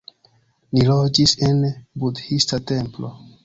[0.77, 1.61] Ni loĝis en
[2.05, 3.17] budhista templo